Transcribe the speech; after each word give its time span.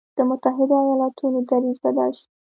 د 0.17 0.19
متحدو 0.29 0.75
ایالتونو 0.89 1.39
دریځ 1.49 1.77
بدل 1.83 2.11
شو. 2.19 2.25